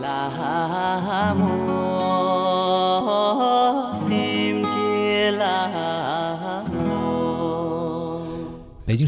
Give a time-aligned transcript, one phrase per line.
[0.00, 1.87] 北京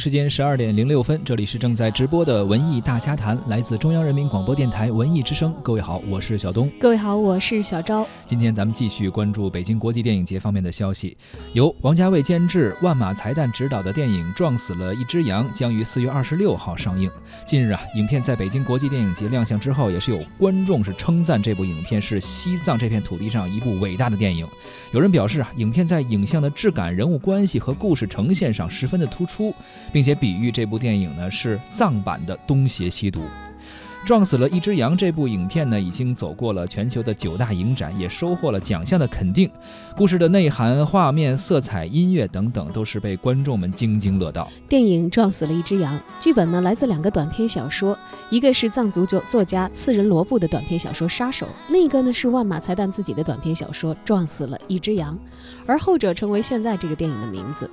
[0.00, 5.54] 时间十二点零六分，这里是正在直播的文艺大家谈，来自中央人民广播电台文艺之声。
[5.62, 6.72] 各位好，我是小东。
[6.80, 8.07] 各位好，我是小昭。
[8.25, 11.14] 今天咱们继续关注北京国际电影节方面的消息。
[11.52, 17.11] 由王家卫监制、万马才旦执导的电影《撞死了一只羊》将于四月二十六号上映。
[17.44, 24.48] 近日啊，影片在北京国际电影节亮相之后，也是有观众是称赞这部影片是西藏这片土地上一部伟大的电影。
[24.93, 29.54] 有人表示啊，影片在影像的质感、人物关系和故事呈现上十分的突出。
[29.93, 33.20] 并且比喻这部电影呢是藏版的《东邪西毒》。
[34.03, 39.48] 撞死了一只羊这部影片呢，已经走过了全球的九大影展，也收获了奖项的肯定。
[39.94, 44.50] 故事的内涵、画面、色彩、音乐等等，都是被观众们津津乐道。
[44.70, 47.97] 电影《撞死了一只羊》剧本呢，来自两个短篇小说，
[48.30, 55.14] 一个是藏族作作家次仁罗布的短篇小说《杀手》，另一个呢是万马才旦自己的短篇小说《撞死了一只羊》，
[55.66, 57.70] 而后者成为现在这个电影的名字。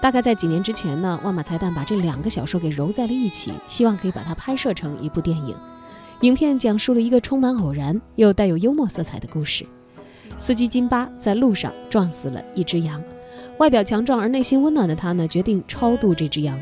[0.00, 5.54] 大概在几年之前呢，万马财旦把这两个小说给揉在了一起，希望可以把它拍摄成一部电影。
[6.22, 9.66] 影片讲述了一个充满偶然又带有幽默色彩的故事：
[10.38, 13.02] 司机金巴在路上撞死了一只羊，
[13.58, 16.58] 外表强壮而内心温暖的他呢，决定超度这只羊。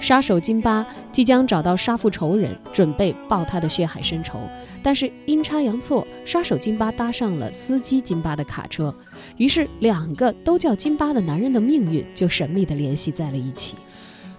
[0.00, 4.38] 杀手金巴即将找到杀父仇人，准备报他的血海深仇，
[4.82, 8.94] 但是阴差阳错，杀手金巴搭上了司机金巴的卡车，
[9.38, 13.76] 于是两个都叫金巴的男人的命运就神秘地联系在了一起。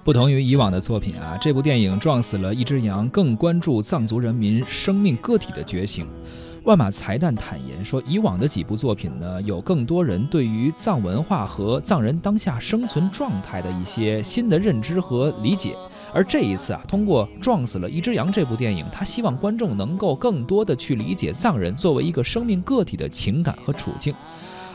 [0.04, 6.06] 不同于以往的作品啊，这部电影撞死了一只羊，更关注藏族人民生命个体的觉醒。
[6.66, 15.76] 万马才旦坦言说，以往的几部作品呢，有更多人对于藏文化和藏人当下生存状态的一些新的认知和理解，
[16.12, 24.12] 而这一次啊，通过《撞死了一只羊》这部电影，他希望观众能够更多的去理解藏人作为一个生命个体的情感和处境，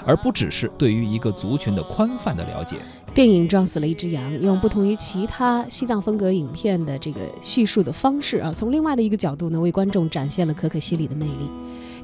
[0.07, 2.77] 而不只是对于一个族群的宽泛的了解。
[3.13, 11.51] 电影《撞死了一只羊》用不同于其他西藏风格影片的这个叙述的方式啊，从另外的一个角度呢，为观众展现了可可西里的魅力。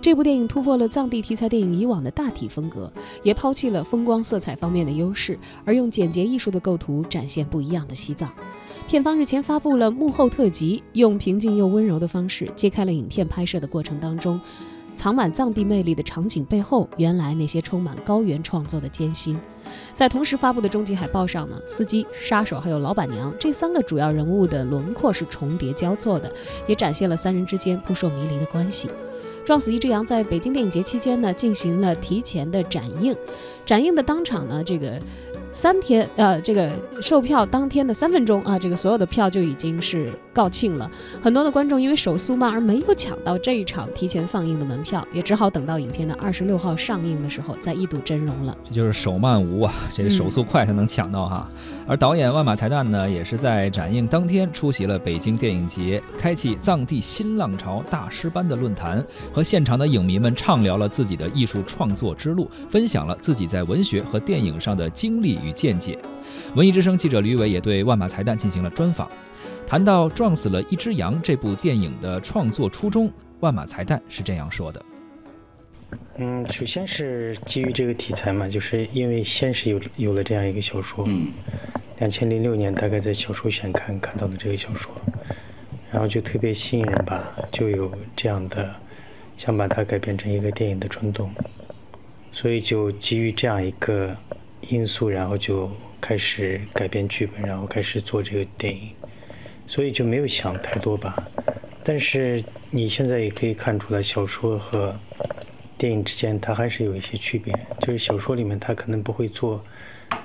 [0.00, 2.92] 这部电影突破了藏地题材电影以往的大体风格，
[3.22, 8.32] 也抛弃了风光色彩方面的优势，而用简洁艺术的构图展现不一样的西藏。
[8.86, 14.40] 片方日前发布了幕后特辑，用平静又温柔的方式揭开了影片拍摄的过程当中
[14.94, 19.36] 藏满藏地魅力的场景背后，原来那些充满高原创作的艰辛。
[19.92, 26.32] 在同时发布的终极海报上呢，司机、杀手还有老板娘这三个主要人物的轮廓是重叠交错的，
[26.68, 28.88] 也展现了三人之间扑朔迷离的关系。
[29.46, 33.16] 撞死一只羊在北京电影节期间呢，进行了提前的展映。
[33.64, 35.00] 展映的当场呢，这个。
[35.52, 36.70] 三天，呃，这个
[37.00, 40.91] 售票当天的三分钟啊，这个所有的票就已经是告罄了。
[41.22, 48.54] 很多的观众因为手速慢而没有抢到这一场提前放映的门票，也只好等到影片的二十六号上映的时候再一睹真容了。
[48.69, 51.50] 这就是手慢无啊，这个手速快才能抢到哈。
[51.86, 59.02] 而导演万马才旦呢，也是在展映当天出席了北京电影节，开启藏地新浪潮大师班的论坛，
[59.32, 65.36] 和现场的影迷们畅聊了自己的艺术创作之路，分享了自己在文学和电影上的经历。
[65.36, 65.98] 与见解，
[66.54, 69.08] 文艺之声记者吕伟也对万马才旦进行了专访。
[69.66, 73.10] 谈到《撞死了一只羊》这部电影的创作初衷，
[73.41, 74.81] 万马才旦是这样说的
[76.19, 81.09] ：“嗯，首先是基于这个题材嘛，就是因为先是有有了这样一个小说，
[81.99, 84.93] 两千零六年大概在小说选刊看到的这个小说，
[85.91, 88.72] 然后就特别吸引人吧，就有这样的
[89.37, 91.28] 想把它改编成一个电影的冲动，
[92.31, 94.16] 所以就基于这样一个。”
[94.71, 98.88] 因素，然后就开始改编剧本，然后开始做这个电影，
[99.66, 101.16] 所以就没有想太多吧。
[101.82, 104.94] 但是你现在也可以看出来，小说和
[105.78, 107.53] 电影之间它还是有一些区别。
[107.81, 109.62] 就是小说里面它可能不会做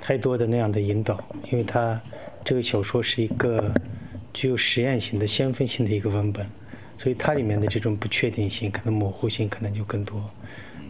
[0.02, 2.00] 太多的那样的引导，因为它
[2.44, 3.72] 这个小说是一个
[4.34, 6.46] 具有实验性的先锋性的一个文本，
[6.98, 10.24] 所以它里面的这种不确定性、可能模糊性可能就更多。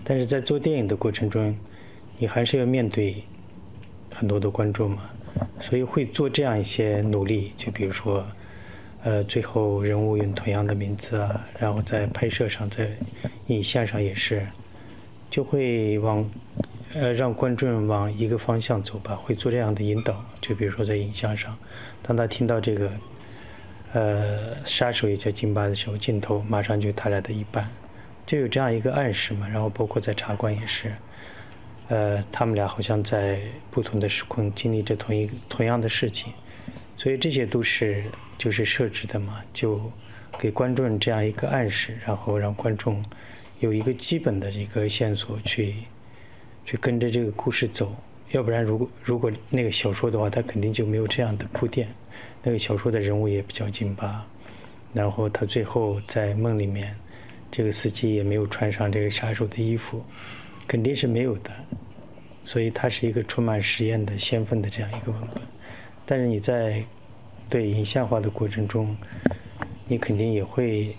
[0.04, 1.56] 但是在做电影的过程中，
[2.18, 3.16] 你还是要面对。
[4.14, 5.10] 很多的观众嘛，
[5.62, 8.28] 所以会做这样一些努力，就比如说，
[9.04, 12.88] 呃，最后人物用同样的名字啊，然后在拍摄上，在
[13.48, 14.46] 影像上也是，
[15.30, 16.30] 就会往
[16.94, 20.24] 呃让观众往一个方向走吧，会做这样的引导。
[20.40, 21.58] 就比如说在影像上，
[22.04, 22.92] 当他听到这个
[23.94, 27.68] 呃杀手也叫金巴的时候，镜头马上就他俩的一半，
[28.26, 29.48] 就有这样一个暗示嘛。
[29.48, 30.94] 然后包括在茶馆也是。
[31.88, 36.32] 呃，他们俩好像在不同的时空经历着同一同样的事情，
[37.02, 38.04] 所以这些都是
[38.38, 39.92] 就是设置的嘛，就
[40.38, 43.04] 给观众这样一个暗示，然后让观众
[43.60, 45.74] 有一个基本的一个线索去
[46.64, 47.96] 去跟着这个故事走。
[48.34, 51.88] 要不然，如果如果那个小说的话，它肯定就没有这样的铺垫。
[52.44, 54.24] 那个小说的人物也比较紧巴，
[54.94, 56.96] 然后他最后在梦里面，
[57.50, 60.06] 这个司机也没有穿上这个杀手的衣服，
[60.68, 61.50] 肯定是没有的。
[62.44, 65.42] 所以它是一个充满实验的先锋的这样一个文本。
[66.12, 66.84] 但是你在
[67.50, 68.94] 对影像化的过程中，
[69.88, 70.94] 你肯定也会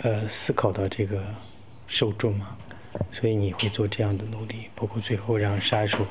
[0.00, 1.22] 呃思考到这个
[1.86, 2.56] 受众嘛，
[3.12, 6.06] 所以你会做这样的努力，包括最后让杀手。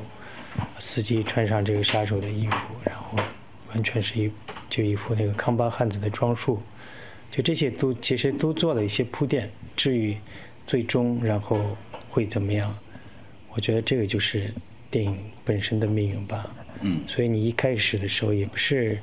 [0.77, 3.17] 司机穿上这个杀手的衣服，然后
[3.73, 4.31] 完全是一
[4.69, 6.61] 就一副那个康巴汉子的装束，
[7.31, 9.49] 就这些都其实都做了一些铺垫。
[9.75, 10.15] 至于
[10.67, 11.59] 最终然后
[12.11, 12.77] 会怎么样，
[13.55, 14.53] 我觉得这个就是
[14.89, 16.49] 电影本身的命运吧。
[16.81, 17.01] 嗯。
[17.07, 18.99] 所以你一开始的时候也不是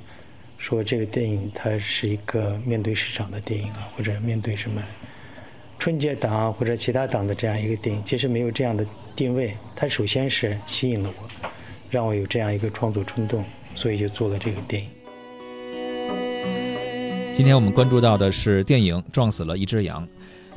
[0.58, 4.82] 说这个电影它是一个面对市场的电影啊，或者面对什么
[5.78, 9.54] 春节档或者其他档的这样一个电影，其实没有这样的定位。
[9.74, 11.28] 它首先是吸引了我。
[11.88, 13.44] 让我有这样一个创作冲动，
[13.76, 14.88] 所以就做了这个电影。
[17.32, 20.04] 今天我们关注到的是电影《撞死了一只羊》。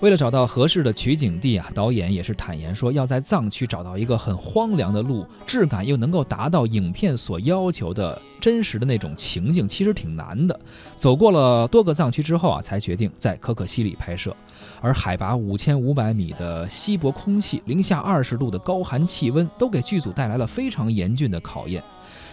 [0.02, 10.58] 为了找到合适的取景地啊，导演也是坦言说，要在藏区找到一个很荒凉的路，质感又能够达到影片所要求的真实的那种情境，其实挺难的。
[10.96, 14.34] 走过了多个藏区之后啊，才决定在可可西里拍摄。
[14.80, 21.84] 而海拔五千五百米的稀薄空气，零下二十度的高寒气温，都给剧组带来了非常严峻的考验。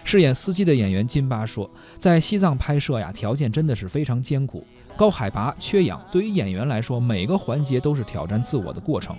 [0.06, 1.69] 饰演司机的演员金巴说，
[1.99, 4.64] 在西藏拍摄呀，条件真的是非常艰苦。
[4.97, 9.17] 高海拔、缺氧，对于演员来说，每个环节都是挑战自我的过程。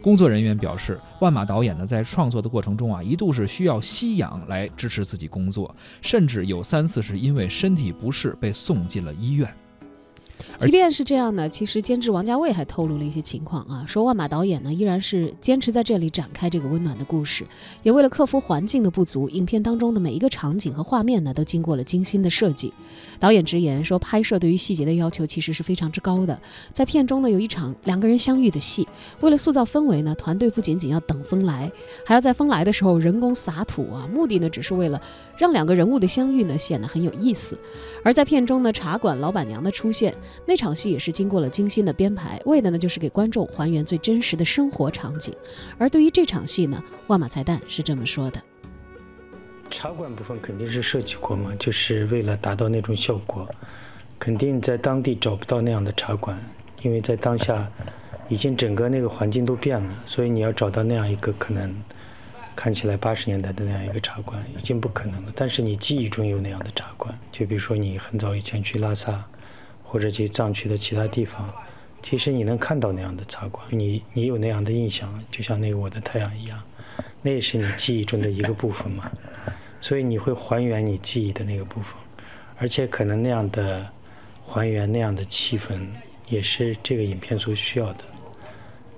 [0.00, 9.52] 工作人员表示，万马导演呢，在创作的过程中啊，一度是需要吸氧来支持自己工作，甚至有三次是因为身体不适被送进了医院。
[10.58, 17.46] 即便是这样呢，其实监制王家卫还透露了一些情况啊，说万马导演呢依然是坚持在这里展开这个温暖的故事，
[17.82, 22.72] 也为了克服环境的不足，影片当中的每一个场景和画面呢都经过了精心的设计。
[23.18, 26.38] 导演直言说，拍摄对于细节的要求其实是非常之高的。
[26.72, 28.86] 在片中呢有一场两个人相遇的戏，
[29.20, 31.70] 为了塑造氛围呢，团队不仅仅要等风来，
[32.04, 35.00] 还要在风来的时候人工撒土啊，目的呢只是为了
[35.38, 37.58] 让两个人物的相遇呢显得很有意思。
[38.04, 40.14] 而在片中呢，茶馆老板娘的出现。
[40.46, 45.34] 那场戏也是经过了精心的编排，为的呢就是给观众还原最真实的生活场景。
[45.78, 48.42] 而对于这场戏呢，万马才旦是这么说的：
[49.70, 53.48] 茶馆部分肯定是设计过嘛，就是为了达到那种效果，
[54.18, 56.38] 肯定在当地找不到那样的茶馆，
[56.82, 57.70] 因为在当下
[58.28, 61.74] 已经整个那个环境都变了，所以你要找到那样一个可能
[62.56, 65.32] 看起来八十年代的那样一个茶馆已经不可能了。
[65.34, 69.24] 但是你记忆中有那样的茶馆，就比如说你很早以前去拉萨。
[69.90, 71.52] 或者去藏区的其他地方，
[72.00, 76.62] 其实你能看到那样的茶馆，你你有那样的印象，就像那个我的太阳一样，
[77.22, 79.10] 那也是你记忆中的一个部分嘛。
[79.80, 81.92] 所以你会还原你记忆的那个部分，
[82.56, 83.84] 而且可能那样的
[84.46, 85.80] 还原那样的气氛，
[86.28, 88.04] 也是这个影片所需要的，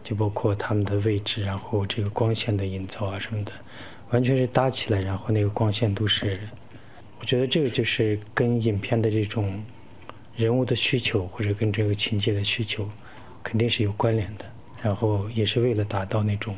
[0.05, 3.53] 就包括他们的位置，然后这个光线的营造啊什么的，
[4.11, 6.38] 完全是搭起来，然后那个光线都是，
[7.19, 9.59] 我觉得这个就是跟影片的这种。
[10.37, 12.88] 人物的需求或者跟这个情节的需求，
[13.43, 14.44] 肯定是有关联的。
[14.82, 16.57] 然后也是为了达到那种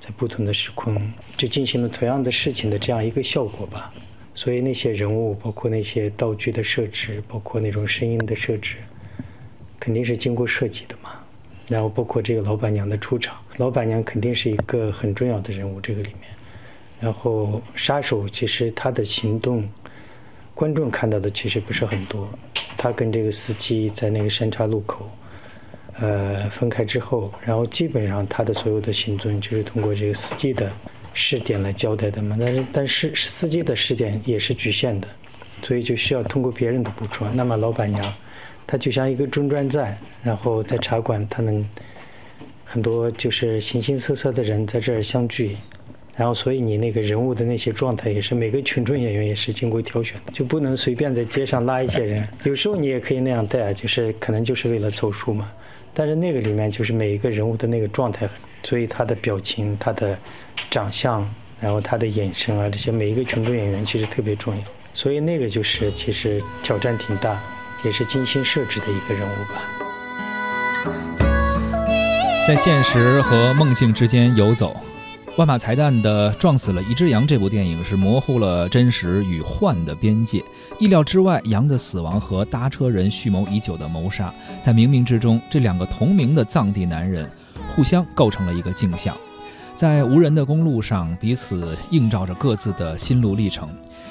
[0.00, 3.92] 在不同的时空就进行了同样的事情的这样一个效果吧。
[4.34, 8.76] 所以那些人物，包括那些道具的设置，包括那种声音的设置，
[9.78, 11.10] 肯定是经过设计的嘛。
[11.68, 16.30] 然后包括这个老板娘的出场，老板娘肯定是一个很重要的人物这个里面。
[16.98, 19.68] 然后杀手其实他的行动，
[20.54, 22.28] 观众看到的其实不是很多。
[22.76, 25.10] 他跟这个司机在那个山岔路口，
[25.98, 30.70] 呃，分开之后，然后基本上他的所有的行踪就是通过这个司机的
[31.12, 32.36] 视点来交代的嘛。
[32.38, 35.08] 但是，但是司机的视点也是局限的，
[35.62, 37.28] 所以就需要通过别人的捕捉。
[37.34, 38.14] 那么老板娘，
[38.66, 41.62] 她就像一个中转站，然后在茶馆，她能
[42.64, 45.56] 很多就是形形色色的人在这儿相聚。
[46.16, 52.28] 然后，所以你那个人物的那些状态也是每个群众演员也是经过挑选的，就不能随便在街上拉一些人。
[52.44, 55.50] 有时候你也可以那样带，就是可能就是为了凑数嘛。
[55.94, 58.28] 但是那个里面就是每一个人物的那个状态，
[58.62, 60.16] 所以他的表情、他的
[60.70, 61.26] 长相，
[61.60, 64.60] 然后他的眼神啊，这些每一个群众演员其实特别重要。
[64.92, 67.40] 所以那个就是其实挑战挺大，
[67.84, 69.62] 也是精心设置的一个人物吧。
[72.46, 74.76] 在现实和梦境之间游走。
[75.36, 80.42] 万马才旦的《撞死了一只羊》这部电影是模糊了真实与幻的边界。
[80.78, 87.30] 意料之外，羊的死亡和搭车人蓄谋已久的谋杀，在冥冥之中，这两个同名的藏地男人
[87.68, 89.16] 互相构成了一个镜像，
[89.74, 93.68] 在无人的公路上彼此映照着各自的心路历程。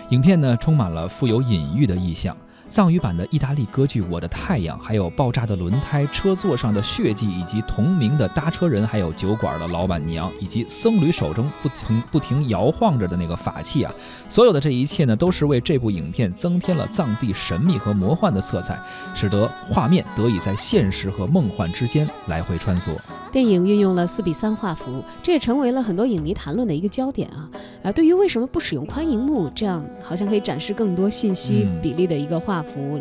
[0.09, 2.35] 影片呢，充满了富有隐喻的意象。
[2.69, 13.91] 藏语版的意大利歌剧《我的太阳》，还有爆炸的轮胎、车座上的血迹，以及同名的搭车人，还有酒馆的老板娘，以及僧侣手中不停不停摇晃着的那个法器啊，
[14.29, 18.79] 所有的这一切呢，都是为这部影片增添了藏地神秘和魔幻的色彩，
[19.15, 22.91] 使得画面得以在现实和梦幻之间来回穿梭。
[23.31, 27.49] 电影运用了四比三画幅，这也成为了很多影迷谈论的一个焦点啊！
[27.83, 32.99] 啊，对于为什么不使用宽银幕，这样好像可以展示更多信息比例的一个画幅，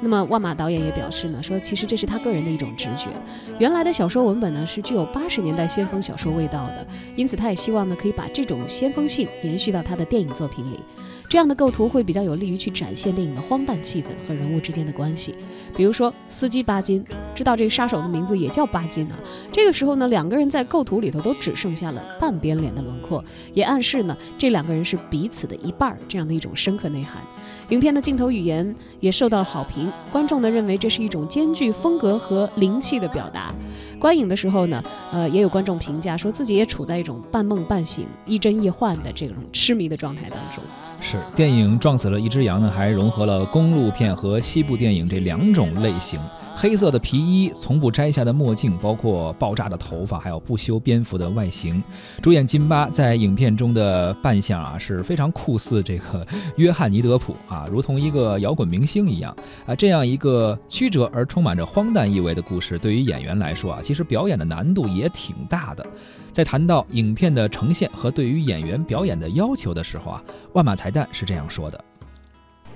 [0.00, 3.08] 那么万马导演也表示呢，说其实这是他个人的一种直觉。
[3.58, 10.80] 原来的小说文本呢是具有八十年代先锋小说味道的，因此他也希望呢可以把这种先锋性延续到他的电影作品里。
[11.28, 15.34] 这样的构图会比较有利于去展现电影的荒诞气氛和人物之间的关系。
[15.74, 17.02] 比如说，司机巴金
[17.34, 19.18] 知道这个杀手的名字也叫巴金啊。
[19.50, 27.22] 这个时候呢，两个人在构图里头都只剩下了半边脸的轮廓，也暗示呢这两个人是彼此的一半儿，这样的一种深刻内涵。
[27.72, 33.50] 影片的镜头语言也受到了好评，观众呢认为这是一种兼具风格和灵气的表达。
[33.98, 40.62] 观影的时候呢，呃，也有观众评价说自己也处在一种半梦半醒、亦真亦幻的这种痴迷的状态当中。
[41.00, 46.20] 是电影撞死了一只羊呢，还融合了公路片和西部电影这两种类型。
[46.54, 51.82] 黑色的皮衣，从不摘下的墨镜，包括爆炸的头发，还有不修边幅的外形。
[52.20, 56.24] 主演金巴在影片中的扮相啊是非常酷似这个
[56.56, 59.34] 约翰尼德普啊， 如同一个摇滚明星一样
[59.66, 59.74] 啊。
[59.74, 65.84] 这样一个曲折而充满着荒诞意味的故事，对于演员来说啊，其实表演的难度也挺大的。
[66.32, 71.84] 在谈到影片的呈现和对于演员表演的要求的时候啊，万马才旦是这样说的。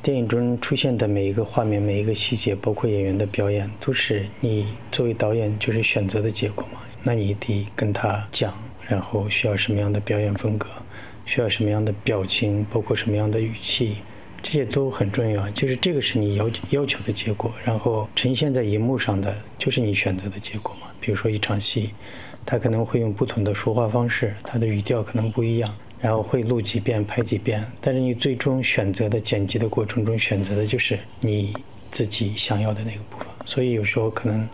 [0.06, 6.78] 电影中出现的每一个画面、每一个细节，包括演员的表演，都是你作为导演就是选择的结果嘛？
[7.02, 10.68] 那你得跟他讲，然后需要什么样的表演风格，
[11.24, 13.96] 需要什么样的表情，包括什么样的语气，
[14.40, 15.50] 这些都很重要。
[15.50, 20.86] 就是这个是你要要求的结果，然后呈现在荧幕上的就是你选择的结果嘛？
[21.00, 21.90] 比如说一场戏，
[22.44, 25.74] 他可能会用不同的说话方式，他的语调可能不一样。
[26.00, 31.54] 然后会录几遍、拍几遍，但是你最终选择的剪辑的过程中，选择的就是你
[31.90, 33.26] 自己想要的那个部分。
[33.44, 34.46] 所以有时候可能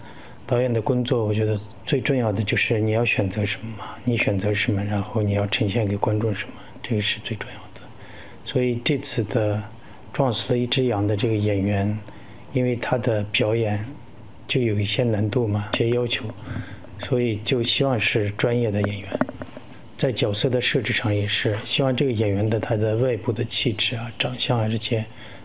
[0.47, 7.87] 导演的工作，我觉得最重要的就是你要选择什么嘛，你选择什么，然后你要呈现给观众什么，这个是最重要的。
[8.45, 9.63] 所以这次的
[10.13, 11.99] 撞死了一只羊的这个演员，
[12.53, 13.85] 因为他的表演
[14.47, 16.25] 就有一些难度嘛，一些要求，
[16.99, 19.22] 所以就希望是专业的演员。
[20.03, 25.05] 在角色的设置上也是希望这个演员的他的外部的气质啊、长相啊这些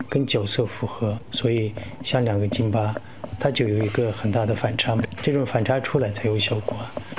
[0.09, 1.71] 跟角色符合，所以
[2.03, 2.95] 像两个金巴，
[3.39, 6.75] 他就有一个很大的反差，这种反差出来才有效果。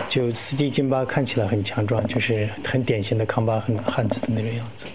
[0.09, 4.89] 就司机金巴看起来很强壮，就是很典型的康巴很汉子的那种样子，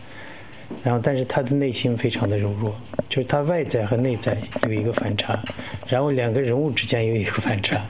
[0.84, 2.76] 然后但是他的内心非常的柔弱，
[3.08, 5.42] 就是他外在和内在有一个反差，
[5.88, 7.82] 然后两个人物之间有一个反差。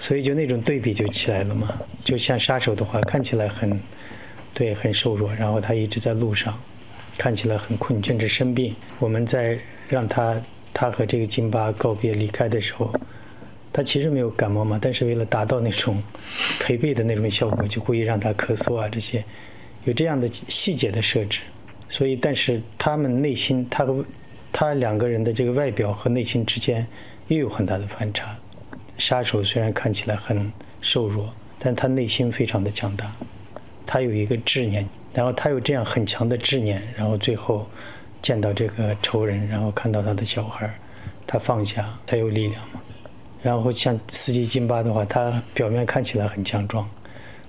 [0.00, 3.78] 所以就那种对比就起来了嘛，就像杀手的话，看起来很，
[4.54, 6.58] 对，很瘦弱，然后他一直在路上，
[7.18, 8.74] 看起来很困，甚至生病。
[8.98, 10.40] 我们在让他
[10.72, 12.90] 他和这个金巴告别离开的时候，
[13.70, 16.02] 他其实没有感冒嘛，但是为了达到那种
[16.58, 19.22] 陪背的那种效果，就故意让他咳嗽啊这些，
[19.84, 21.42] 有这样的细节的设置。
[21.90, 24.02] 所以，但是他们内心，他和
[24.50, 26.86] 他两个人的这个外表和内心之间
[27.28, 28.34] 又有很大的反差。
[29.00, 30.52] 杀手虽然看起来很
[30.82, 33.10] 瘦弱，但他内心非常的强大。
[33.86, 37.66] 他有一个执念，然后他有这样很强的执念，然后最后
[38.20, 40.72] 见到这个仇人，然后看到他的小孩，
[41.26, 42.80] 他放下，他有力量嘛。
[43.42, 46.88] 然后像司机金巴的话，他表面看起来很强壮，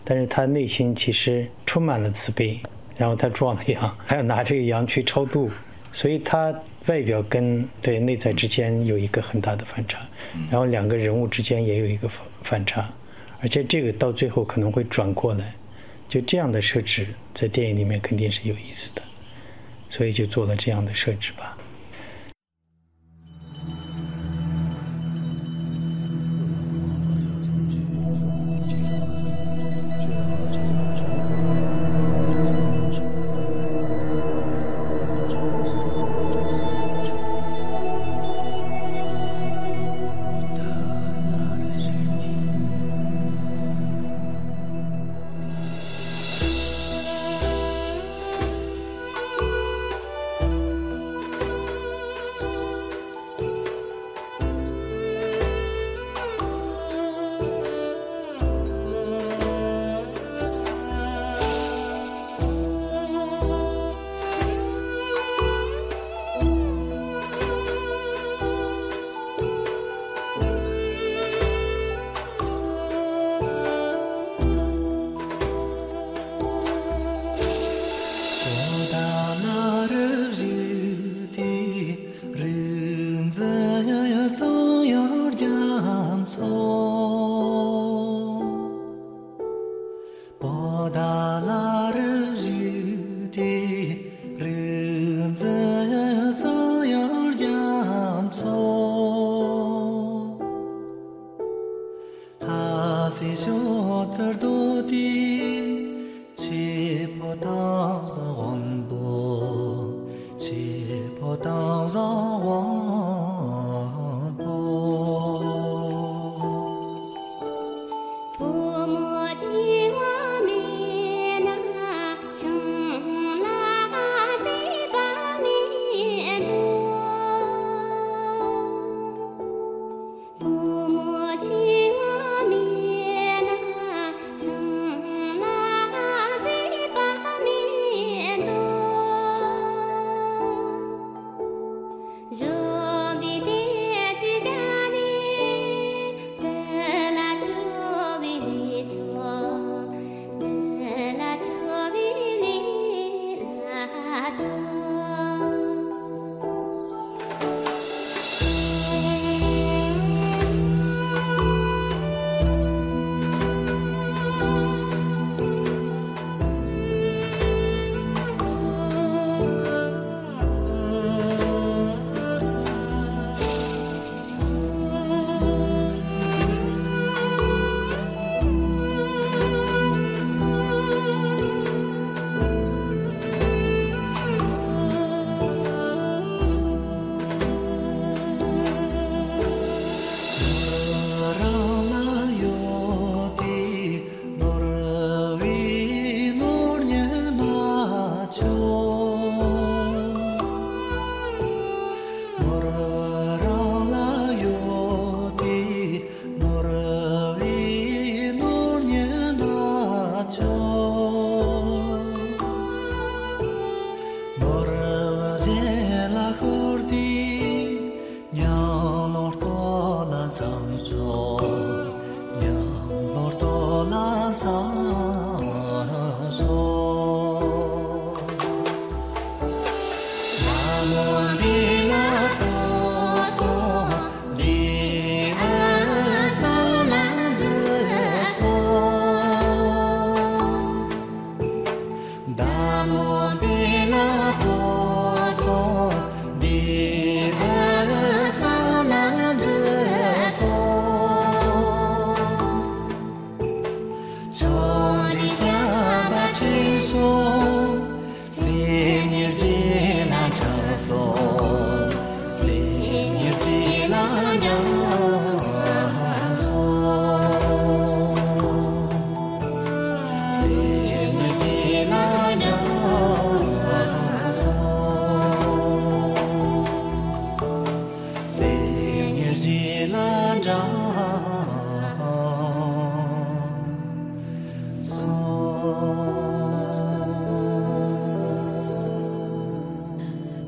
[0.06, 2.60] 但是他内心其实充满了慈悲。
[2.98, 5.52] 然后他撞了羊，还要拿这个羊去超度，
[5.92, 6.58] 所以他。
[6.88, 10.00] 外表跟对内在之间有一个很大的反差，
[10.50, 12.92] 然后两个人物之间也有一个反反差，
[13.40, 15.54] 而且这个到最后可能会转过来，
[16.08, 19.02] 就这样的设置在电影里面肯定是有意思的，
[19.90, 21.56] 所以就做了这样的设置吧。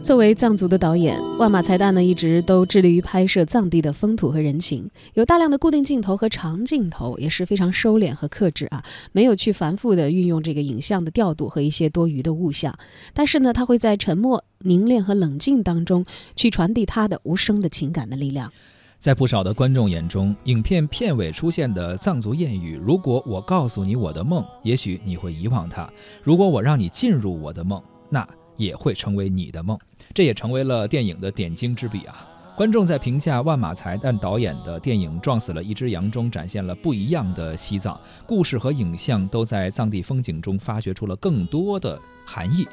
[0.03, 12.77] 作为藏族的导演，万马才旦呢一直都致力于拍摄藏地的风土和人情，有大量的固定镜头和长镜头，也是非常收敛和克制啊，没有去繁复的运用这个影像的调度和一些多余的物象。
[13.13, 18.51] 但是呢，他会在沉默、凝练和冷静当中去传递他的无声的情感的力量。
[18.99, 25.87] 在不少的观众眼中，影片片尾出现的藏族谚语“如果我告诉你我的梦，也许你会遗忘它；
[26.21, 28.27] 如果我让你进入我的梦，那……”
[28.63, 29.77] 也会成为你的梦，
[30.13, 32.29] 这也成为了电影的点睛之笔啊！
[32.55, 42.67] 观众在评价万马才旦导演的电影《撞死了一只羊》中展现了不一样的西藏故事和影像，都在藏地风景中发掘出了更多的含义。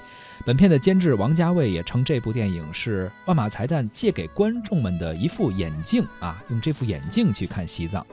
[0.44, 8.06] 本片的监制王家卫也称这部电影是万马才旦借给观众们的一副眼镜啊，用这副眼镜去看西藏。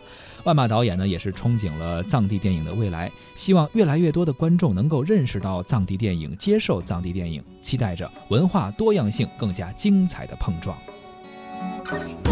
[0.45, 10.77] 万马导演呢也是憧憬了藏地电影的未来，希望越来越多的观众能够认识到藏地电影，接受藏地电影，期待着文化多样性更加精彩的碰撞。
[11.59, 12.26] Mm-hmm.